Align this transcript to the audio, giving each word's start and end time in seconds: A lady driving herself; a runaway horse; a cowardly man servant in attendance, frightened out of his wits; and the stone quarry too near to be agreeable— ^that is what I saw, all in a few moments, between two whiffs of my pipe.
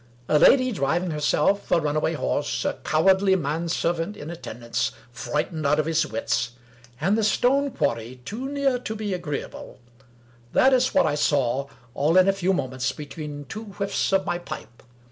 A 0.27 0.39
lady 0.39 0.71
driving 0.71 1.11
herself; 1.11 1.69
a 1.71 1.79
runaway 1.79 2.13
horse; 2.15 2.65
a 2.65 2.73
cowardly 2.83 3.35
man 3.35 3.69
servant 3.69 4.17
in 4.17 4.31
attendance, 4.31 4.93
frightened 5.11 5.63
out 5.67 5.77
of 5.79 5.85
his 5.85 6.07
wits; 6.07 6.53
and 6.99 7.15
the 7.15 7.23
stone 7.23 7.69
quarry 7.69 8.19
too 8.25 8.49
near 8.49 8.79
to 8.79 8.95
be 8.95 9.13
agreeable— 9.13 9.77
^that 10.55 10.73
is 10.73 10.95
what 10.95 11.05
I 11.05 11.13
saw, 11.13 11.67
all 11.93 12.17
in 12.17 12.27
a 12.27 12.33
few 12.33 12.51
moments, 12.51 12.91
between 12.91 13.45
two 13.45 13.65
whiffs 13.65 14.11
of 14.11 14.25
my 14.25 14.39
pipe. 14.39 14.81